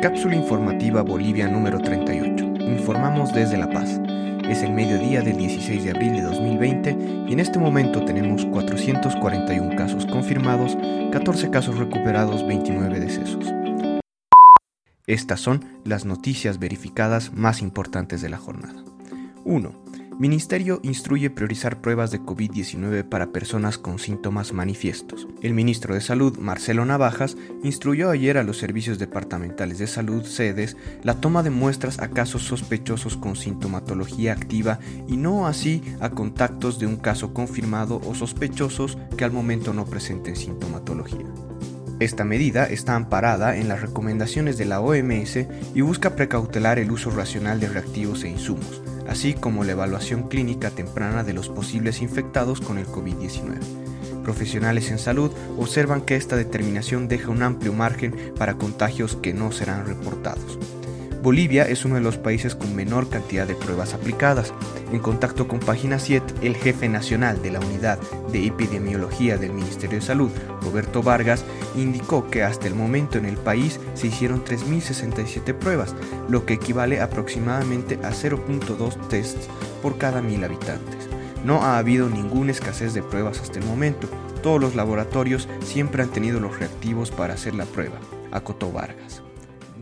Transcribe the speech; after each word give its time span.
Cápsula 0.00 0.34
informativa 0.34 1.02
Bolivia 1.02 1.46
número 1.46 1.78
38. 1.78 2.42
Informamos 2.58 3.34
desde 3.34 3.58
La 3.58 3.68
Paz. 3.68 4.00
Es 4.48 4.62
el 4.62 4.72
mediodía 4.72 5.20
del 5.20 5.36
16 5.36 5.84
de 5.84 5.90
abril 5.90 6.14
de 6.14 6.22
2020 6.22 7.26
y 7.28 7.32
en 7.34 7.38
este 7.38 7.58
momento 7.58 8.02
tenemos 8.06 8.46
441 8.46 9.76
casos 9.76 10.06
confirmados, 10.06 10.78
14 11.12 11.50
casos 11.50 11.76
recuperados, 11.76 12.46
29 12.46 12.98
decesos. 12.98 13.44
Estas 15.06 15.40
son 15.40 15.66
las 15.84 16.06
noticias 16.06 16.58
verificadas 16.58 17.34
más 17.34 17.60
importantes 17.60 18.22
de 18.22 18.30
la 18.30 18.38
jornada. 18.38 18.82
1. 19.44 19.89
Ministerio 20.20 20.80
instruye 20.82 21.30
priorizar 21.30 21.80
pruebas 21.80 22.10
de 22.10 22.20
COVID-19 22.20 23.04
para 23.04 23.32
personas 23.32 23.78
con 23.78 23.98
síntomas 23.98 24.52
manifiestos. 24.52 25.26
El 25.40 25.54
ministro 25.54 25.94
de 25.94 26.02
Salud, 26.02 26.36
Marcelo 26.36 26.84
Navajas, 26.84 27.38
instruyó 27.62 28.10
ayer 28.10 28.36
a 28.36 28.42
los 28.42 28.58
servicios 28.58 28.98
departamentales 28.98 29.78
de 29.78 29.86
salud, 29.86 30.22
sedes, 30.26 30.76
la 31.02 31.14
toma 31.14 31.42
de 31.42 31.48
muestras 31.48 32.00
a 32.00 32.10
casos 32.10 32.42
sospechosos 32.42 33.16
con 33.16 33.34
sintomatología 33.34 34.34
activa 34.34 34.78
y 35.08 35.16
no 35.16 35.46
así 35.46 35.80
a 36.00 36.10
contactos 36.10 36.78
de 36.78 36.86
un 36.86 36.96
caso 36.96 37.32
confirmado 37.32 37.98
o 38.06 38.14
sospechosos 38.14 38.98
que 39.16 39.24
al 39.24 39.32
momento 39.32 39.72
no 39.72 39.86
presenten 39.86 40.36
sintomatología. 40.36 41.24
Esta 41.98 42.24
medida 42.24 42.66
está 42.66 42.94
amparada 42.94 43.56
en 43.56 43.68
las 43.68 43.80
recomendaciones 43.80 44.58
de 44.58 44.66
la 44.66 44.82
OMS 44.82 45.46
y 45.74 45.80
busca 45.80 46.14
precautelar 46.14 46.78
el 46.78 46.90
uso 46.90 47.10
racional 47.10 47.58
de 47.58 47.70
reactivos 47.70 48.22
e 48.24 48.28
insumos 48.28 48.82
así 49.10 49.34
como 49.34 49.64
la 49.64 49.72
evaluación 49.72 50.28
clínica 50.28 50.70
temprana 50.70 51.24
de 51.24 51.34
los 51.34 51.48
posibles 51.48 52.00
infectados 52.00 52.60
con 52.60 52.78
el 52.78 52.86
COVID-19. 52.86 53.58
Profesionales 54.22 54.90
en 54.90 54.98
salud 54.98 55.32
observan 55.58 56.02
que 56.02 56.14
esta 56.14 56.36
determinación 56.36 57.08
deja 57.08 57.30
un 57.30 57.42
amplio 57.42 57.72
margen 57.72 58.14
para 58.38 58.54
contagios 58.54 59.16
que 59.16 59.34
no 59.34 59.50
serán 59.50 59.86
reportados. 59.86 60.58
Bolivia 61.22 61.68
es 61.68 61.84
uno 61.84 61.96
de 61.96 62.00
los 62.00 62.16
países 62.16 62.54
con 62.54 62.74
menor 62.74 63.10
cantidad 63.10 63.46
de 63.46 63.54
pruebas 63.54 63.92
aplicadas. 63.92 64.54
En 64.90 65.00
contacto 65.00 65.46
con 65.46 65.60
Página 65.60 65.98
7, 65.98 66.34
el 66.40 66.56
jefe 66.56 66.88
nacional 66.88 67.42
de 67.42 67.50
la 67.50 67.60
Unidad 67.60 67.98
de 68.32 68.46
Epidemiología 68.46 69.36
del 69.36 69.52
Ministerio 69.52 69.98
de 69.98 70.06
Salud, 70.06 70.30
Roberto 70.62 71.02
Vargas, 71.02 71.44
indicó 71.76 72.30
que 72.30 72.42
hasta 72.42 72.68
el 72.68 72.74
momento 72.74 73.18
en 73.18 73.26
el 73.26 73.36
país 73.36 73.80
se 73.92 74.06
hicieron 74.06 74.42
3.067 74.46 75.52
pruebas, 75.52 75.94
lo 76.30 76.46
que 76.46 76.54
equivale 76.54 77.02
aproximadamente 77.02 77.96
a 77.96 78.12
0.2 78.12 79.08
tests 79.08 79.46
por 79.82 79.98
cada 79.98 80.22
mil 80.22 80.42
habitantes. 80.42 81.10
No 81.44 81.62
ha 81.62 81.76
habido 81.76 82.08
ninguna 82.08 82.52
escasez 82.52 82.94
de 82.94 83.02
pruebas 83.02 83.40
hasta 83.40 83.58
el 83.58 83.66
momento. 83.66 84.08
Todos 84.42 84.58
los 84.60 84.74
laboratorios 84.74 85.48
siempre 85.62 86.02
han 86.02 86.08
tenido 86.08 86.40
los 86.40 86.58
reactivos 86.58 87.10
para 87.10 87.34
hacer 87.34 87.54
la 87.54 87.66
prueba, 87.66 87.98
acotó 88.32 88.72
Vargas. 88.72 89.22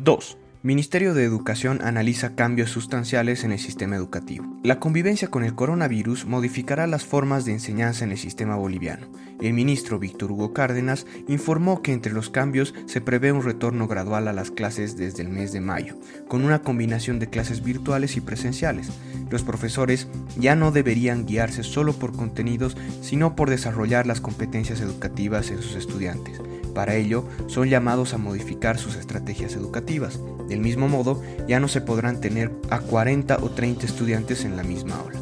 2. 0.03 0.48
Ministerio 0.65 1.15
de 1.15 1.23
Educación 1.23 1.79
analiza 1.85 2.35
cambios 2.35 2.71
sustanciales 2.71 3.45
en 3.45 3.53
el 3.53 3.61
sistema 3.61 3.95
educativo. 3.95 4.45
La 4.65 4.81
convivencia 4.81 5.29
con 5.29 5.45
el 5.45 5.55
coronavirus 5.55 6.27
modificará 6.27 6.89
las 6.89 7.05
formas 7.05 7.45
de 7.45 7.53
enseñanza 7.53 8.05
en 8.05 8.11
el 8.11 8.19
sistema 8.19 8.57
boliviano. 8.57 9.07
El 9.41 9.53
ministro 9.53 10.01
Víctor 10.01 10.33
Hugo 10.33 10.53
Cárdenas 10.53 11.07
informó 11.29 11.81
que 11.81 11.93
entre 11.93 12.13
los 12.13 12.29
cambios 12.29 12.75
se 12.87 13.01
prevé 13.01 13.31
un 13.31 13.45
retorno 13.45 13.87
gradual 13.87 14.27
a 14.27 14.33
las 14.33 14.51
clases 14.51 14.97
desde 14.97 15.23
el 15.23 15.29
mes 15.29 15.53
de 15.53 15.61
mayo, 15.61 15.95
con 16.27 16.45
una 16.45 16.61
combinación 16.61 17.21
de 17.21 17.31
clases 17.31 17.63
virtuales 17.63 18.17
y 18.17 18.21
presenciales. 18.21 18.91
Los 19.31 19.45
profesores 19.45 20.09
ya 20.37 20.57
no 20.57 20.73
deberían 20.73 21.25
guiarse 21.25 21.63
solo 21.63 21.93
por 21.93 22.17
contenidos, 22.17 22.77
sino 23.01 23.37
por 23.37 23.49
desarrollar 23.49 24.09
las 24.09 24.21
competencias 24.21 24.81
educativas 24.81 25.53
en 25.53 25.63
sus 25.63 25.77
estudiantes. 25.77 26.41
Para 26.75 26.95
ello, 26.95 27.25
son 27.47 27.69
llamados 27.69 28.15
a 28.15 28.19
modificar 28.19 28.79
sus 28.79 28.97
estrategias 28.97 29.55
educativas. 29.55 30.21
Del 30.49 30.61
mismo 30.61 30.89
modo, 30.89 31.23
ya 31.47 31.61
no 31.61 31.69
se 31.69 31.81
podrán 31.81 32.21
tener 32.21 32.51
a 32.71 32.81
40 32.81 33.39
o 33.43 33.51
30 33.51 33.87
estudiantes 33.87 34.45
en 34.45 34.57
la 34.57 34.63
misma 34.63 34.97
aula. 34.97 35.19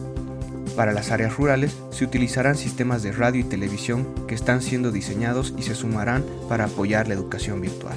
Para 0.77 0.93
las 0.93 1.11
áreas 1.11 1.37
rurales 1.37 1.75
se 1.91 2.05
utilizarán 2.05 2.57
sistemas 2.57 3.03
de 3.03 3.13
radio 3.13 3.41
y 3.41 3.45
televisión 3.45 4.07
que 4.29 4.35
están 4.35 4.61
siendo 4.61 4.93
diseñados 4.93 5.55
y 5.57 5.63
se 5.63 5.75
sumarán 5.75 6.23
para 6.49 6.67
apoyar 6.67 7.09
la 7.09 7.15
educación 7.15 7.63
virtual. 7.63 7.97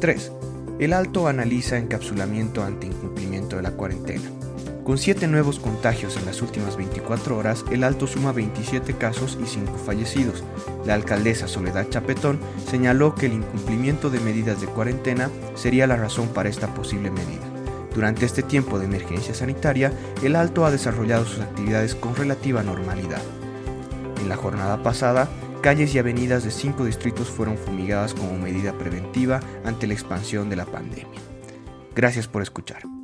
3. 0.00 0.32
El 0.80 0.92
Alto 0.92 1.28
analiza 1.28 1.78
encapsulamiento 1.78 2.64
ante 2.64 2.88
incumplimiento 2.88 3.56
de 3.56 3.62
la 3.62 3.70
cuarentena. 3.70 4.28
Con 4.86 4.98
7 4.98 5.26
nuevos 5.26 5.58
contagios 5.58 6.16
en 6.16 6.26
las 6.26 6.40
últimas 6.42 6.76
24 6.76 7.36
horas, 7.36 7.64
el 7.72 7.82
Alto 7.82 8.06
suma 8.06 8.30
27 8.30 8.94
casos 8.94 9.36
y 9.42 9.44
5 9.44 9.78
fallecidos. 9.78 10.44
La 10.84 10.94
alcaldesa 10.94 11.48
Soledad 11.48 11.88
Chapetón 11.90 12.38
señaló 12.70 13.16
que 13.16 13.26
el 13.26 13.32
incumplimiento 13.32 14.10
de 14.10 14.20
medidas 14.20 14.60
de 14.60 14.68
cuarentena 14.68 15.28
sería 15.56 15.88
la 15.88 15.96
razón 15.96 16.28
para 16.28 16.48
esta 16.48 16.72
posible 16.72 17.10
medida. 17.10 17.42
Durante 17.96 18.26
este 18.26 18.44
tiempo 18.44 18.78
de 18.78 18.84
emergencia 18.84 19.34
sanitaria, 19.34 19.90
el 20.22 20.36
Alto 20.36 20.64
ha 20.64 20.70
desarrollado 20.70 21.26
sus 21.26 21.40
actividades 21.40 21.96
con 21.96 22.14
relativa 22.14 22.62
normalidad. 22.62 23.22
En 24.20 24.28
la 24.28 24.36
jornada 24.36 24.84
pasada, 24.84 25.28
calles 25.62 25.96
y 25.96 25.98
avenidas 25.98 26.44
de 26.44 26.52
cinco 26.52 26.84
distritos 26.84 27.26
fueron 27.26 27.58
fumigadas 27.58 28.14
como 28.14 28.38
medida 28.38 28.72
preventiva 28.78 29.40
ante 29.64 29.88
la 29.88 29.94
expansión 29.94 30.48
de 30.48 30.54
la 30.54 30.66
pandemia. 30.66 31.18
Gracias 31.96 32.28
por 32.28 32.42
escuchar. 32.42 32.95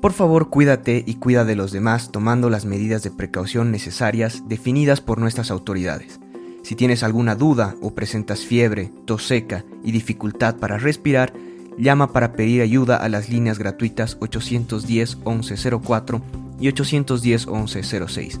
Por 0.00 0.12
favor, 0.12 0.50
cuídate 0.50 1.02
y 1.06 1.14
cuida 1.14 1.44
de 1.44 1.56
los 1.56 1.72
demás 1.72 2.10
tomando 2.12 2.50
las 2.50 2.64
medidas 2.64 3.02
de 3.02 3.10
precaución 3.10 3.72
necesarias 3.72 4.42
definidas 4.46 5.00
por 5.00 5.18
nuestras 5.18 5.50
autoridades. 5.50 6.20
Si 6.62 6.74
tienes 6.74 7.02
alguna 7.02 7.34
duda 7.34 7.76
o 7.80 7.94
presentas 7.94 8.40
fiebre, 8.40 8.92
tos 9.04 9.26
seca 9.26 9.64
y 9.82 9.92
dificultad 9.92 10.56
para 10.56 10.78
respirar, 10.78 11.32
llama 11.78 12.12
para 12.12 12.32
pedir 12.32 12.60
ayuda 12.60 12.96
a 12.96 13.08
las 13.08 13.30
líneas 13.30 13.58
gratuitas 13.58 14.16
810 14.20 15.18
1104 15.24 16.22
y 16.60 16.68
810 16.68 17.46
1106. 17.46 18.40